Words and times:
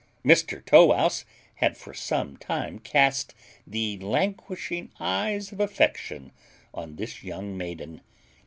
Mr 0.25 0.65
Tow 0.65 0.87
wouse 0.87 1.25
had 1.57 1.77
for 1.77 1.93
some 1.93 2.35
time 2.35 2.79
cast 2.79 3.35
the 3.67 3.99
languishing 3.99 4.91
eyes 4.99 5.51
of 5.51 5.59
affection 5.59 6.31
on 6.73 6.95
this 6.95 7.21
young 7.23 7.55
maiden. 7.55 8.01